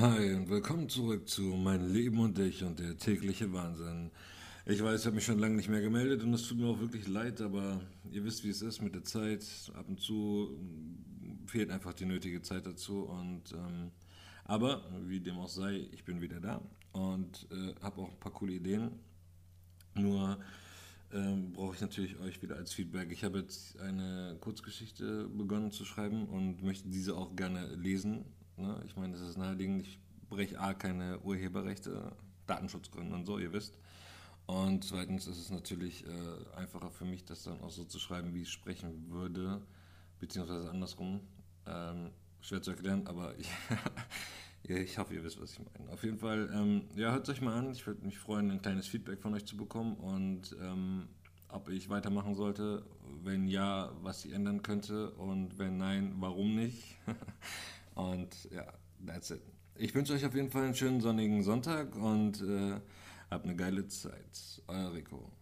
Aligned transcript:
Hi 0.00 0.32
und 0.32 0.48
willkommen 0.48 0.88
zurück 0.88 1.28
zu 1.28 1.42
Mein 1.42 1.92
Leben 1.92 2.20
und 2.20 2.38
ich 2.38 2.62
und 2.62 2.78
der 2.78 2.96
tägliche 2.96 3.52
Wahnsinn. 3.52 4.12
Ich 4.64 4.80
weiß, 4.80 5.00
ich 5.00 5.06
habe 5.06 5.16
mich 5.16 5.24
schon 5.24 5.40
lange 5.40 5.56
nicht 5.56 5.68
mehr 5.68 5.80
gemeldet 5.80 6.22
und 6.22 6.32
es 6.34 6.46
tut 6.46 6.58
mir 6.58 6.68
auch 6.68 6.78
wirklich 6.78 7.08
leid, 7.08 7.40
aber 7.40 7.80
ihr 8.08 8.22
wisst, 8.22 8.44
wie 8.44 8.50
es 8.50 8.62
ist 8.62 8.80
mit 8.80 8.94
der 8.94 9.02
Zeit. 9.02 9.44
Ab 9.74 9.86
und 9.88 10.00
zu 10.00 10.56
fehlt 11.46 11.72
einfach 11.72 11.94
die 11.94 12.04
nötige 12.04 12.42
Zeit 12.42 12.64
dazu 12.64 13.06
und 13.06 13.50
ähm, 13.50 13.90
aber 14.44 14.84
wie 15.08 15.18
dem 15.18 15.36
auch 15.36 15.48
sei, 15.48 15.88
ich 15.90 16.04
bin 16.04 16.20
wieder 16.20 16.38
da 16.38 16.62
und 16.92 17.48
äh, 17.50 17.74
habe 17.82 18.02
auch 18.02 18.12
ein 18.12 18.20
paar 18.20 18.32
coole 18.32 18.52
Ideen. 18.52 18.92
Nur 19.96 20.38
ähm, 21.12 21.54
brauche 21.54 21.74
ich 21.74 21.80
natürlich 21.80 22.16
euch 22.20 22.40
wieder 22.40 22.54
als 22.54 22.72
Feedback. 22.72 23.10
Ich 23.10 23.24
habe 23.24 23.40
jetzt 23.40 23.80
eine 23.80 24.36
Kurzgeschichte 24.40 25.26
begonnen 25.26 25.72
zu 25.72 25.84
schreiben 25.84 26.28
und 26.28 26.62
möchte 26.62 26.88
diese 26.88 27.16
auch 27.16 27.34
gerne 27.34 27.74
lesen 27.74 28.24
Ne? 28.58 28.82
Ich 28.86 28.96
meine, 28.96 29.12
das 29.12 29.22
ist 29.22 29.36
naheliegend. 29.36 29.82
Ich 29.82 29.98
breche 30.28 30.60
A 30.60 30.74
keine 30.74 31.18
Urheberrechte, 31.20 32.12
Datenschutzgründe 32.46 33.14
und 33.14 33.24
so, 33.26 33.38
ihr 33.38 33.52
wisst. 33.52 33.78
Und 34.46 34.84
zweitens 34.84 35.26
ist 35.26 35.38
es 35.38 35.50
natürlich 35.50 36.06
äh, 36.06 36.56
einfacher 36.56 36.90
für 36.90 37.04
mich, 37.04 37.24
das 37.24 37.42
dann 37.42 37.60
auch 37.60 37.70
so 37.70 37.84
zu 37.84 37.98
schreiben, 37.98 38.32
wie 38.34 38.42
ich 38.42 38.50
sprechen 38.50 39.10
würde, 39.10 39.60
beziehungsweise 40.20 40.70
andersrum. 40.70 41.20
Ähm, 41.66 42.12
schwer 42.40 42.62
zu 42.62 42.70
erklären, 42.70 43.06
aber 43.06 43.34
ich, 43.38 43.50
ich 44.70 44.98
hoffe, 44.98 45.14
ihr 45.14 45.22
wisst, 45.22 45.40
was 45.40 45.52
ich 45.52 45.60
meine. 45.60 45.92
Auf 45.92 46.02
jeden 46.02 46.18
Fall, 46.18 46.50
ähm, 46.54 46.84
ja, 46.96 47.12
hört 47.12 47.28
euch 47.28 47.42
mal 47.42 47.58
an. 47.58 47.72
Ich 47.72 47.86
würde 47.86 48.04
mich 48.06 48.18
freuen, 48.18 48.50
ein 48.50 48.62
kleines 48.62 48.86
Feedback 48.86 49.20
von 49.20 49.34
euch 49.34 49.44
zu 49.44 49.56
bekommen 49.56 49.96
und 49.96 50.56
ähm, 50.62 51.08
ob 51.50 51.68
ich 51.68 51.88
weitermachen 51.88 52.34
sollte. 52.34 52.84
Wenn 53.22 53.48
ja, 53.48 53.92
was 54.02 54.24
ich 54.24 54.32
ändern 54.32 54.62
könnte 54.62 55.10
und 55.12 55.58
wenn 55.58 55.76
nein, 55.76 56.14
warum 56.18 56.54
nicht. 56.56 56.96
Und 57.98 58.48
ja, 58.52 58.64
that's 59.04 59.30
it. 59.30 59.42
Ich 59.74 59.92
wünsche 59.92 60.12
euch 60.12 60.24
auf 60.24 60.34
jeden 60.34 60.50
Fall 60.50 60.62
einen 60.62 60.74
schönen 60.76 61.00
sonnigen 61.00 61.42
Sonntag 61.42 61.96
und 61.96 62.40
äh, 62.42 62.80
habt 63.28 63.44
eine 63.44 63.56
geile 63.56 63.88
Zeit. 63.88 64.62
Euer 64.68 64.94
Rico. 64.94 65.32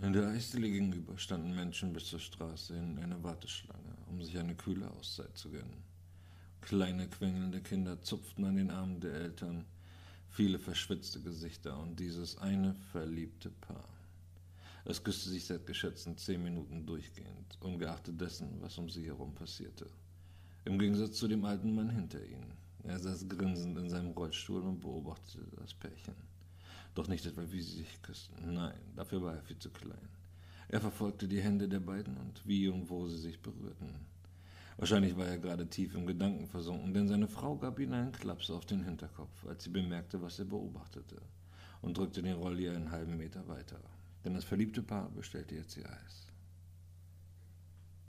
In 0.00 0.12
der 0.12 0.28
Eisdiele 0.28 0.70
gegenüber 0.70 1.16
standen 1.16 1.54
Menschen 1.54 1.94
bis 1.94 2.08
zur 2.08 2.18
Straße 2.18 2.76
in 2.76 2.98
einer 2.98 3.22
Warteschlange, 3.22 3.96
um 4.10 4.22
sich 4.22 4.36
eine 4.36 4.54
kühle 4.54 4.90
Auszeit 4.90 5.34
zu 5.34 5.50
gönnen. 5.50 5.82
Kleine 6.60 7.08
quengelnde 7.08 7.62
Kinder 7.62 8.02
zupften 8.02 8.44
an 8.44 8.56
den 8.56 8.70
Armen 8.70 9.00
der 9.00 9.14
Eltern, 9.14 9.64
viele 10.28 10.58
verschwitzte 10.58 11.22
Gesichter 11.22 11.78
und 11.80 11.98
dieses 11.98 12.36
eine 12.36 12.74
verliebte 12.92 13.48
Paar. 13.48 13.88
Es 14.84 15.02
küsste 15.02 15.30
sich 15.30 15.46
seit 15.46 15.66
geschätzten 15.66 16.18
zehn 16.18 16.42
Minuten 16.42 16.84
durchgehend, 16.84 17.56
ungeachtet 17.60 18.20
dessen, 18.20 18.60
was 18.60 18.76
um 18.76 18.90
sie 18.90 19.06
herum 19.06 19.34
passierte. 19.34 19.86
Im 20.66 20.78
Gegensatz 20.78 21.16
zu 21.16 21.26
dem 21.26 21.44
alten 21.46 21.74
Mann 21.74 21.88
hinter 21.88 22.22
ihnen. 22.22 22.52
Er 22.84 22.98
saß 22.98 23.28
grinsend 23.28 23.78
in 23.78 23.88
seinem 23.88 24.10
Rollstuhl 24.10 24.60
und 24.60 24.80
beobachtete 24.80 25.46
das 25.56 25.72
Pärchen. 25.72 26.14
Doch 26.94 27.08
nicht 27.08 27.24
etwa, 27.24 27.42
wie 27.50 27.62
sie 27.62 27.78
sich 27.78 28.02
küssten. 28.02 28.52
Nein, 28.52 28.78
dafür 28.94 29.22
war 29.22 29.34
er 29.36 29.42
viel 29.42 29.58
zu 29.58 29.70
klein. 29.70 30.08
Er 30.68 30.80
verfolgte 30.80 31.26
die 31.26 31.40
Hände 31.40 31.66
der 31.66 31.80
beiden 31.80 32.16
und 32.18 32.46
wie 32.46 32.68
und 32.68 32.90
wo 32.90 33.08
sie 33.08 33.18
sich 33.18 33.40
berührten. 33.40 34.06
Wahrscheinlich 34.76 35.16
war 35.16 35.26
er 35.26 35.38
gerade 35.38 35.66
tief 35.66 35.94
im 35.94 36.06
Gedanken 36.06 36.46
versunken, 36.46 36.92
denn 36.92 37.08
seine 37.08 37.28
Frau 37.28 37.56
gab 37.56 37.78
ihm 37.78 37.92
einen 37.92 38.12
Klaps 38.12 38.50
auf 38.50 38.66
den 38.66 38.84
Hinterkopf, 38.84 39.46
als 39.46 39.64
sie 39.64 39.70
bemerkte, 39.70 40.20
was 40.20 40.38
er 40.38 40.44
beobachtete, 40.44 41.16
und 41.80 41.96
drückte 41.96 42.22
den 42.22 42.36
Rolli 42.36 42.68
einen 42.68 42.90
halben 42.90 43.16
Meter 43.16 43.48
weiter. 43.48 43.80
Denn 44.24 44.34
das 44.34 44.44
verliebte 44.44 44.82
Paar 44.82 45.10
bestellte 45.10 45.54
jetzt 45.54 45.76
ihr 45.78 45.88
Eis. 45.90 46.30